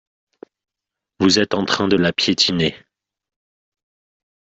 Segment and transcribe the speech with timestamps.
[1.19, 2.75] Vous êtes en train de la piétiner.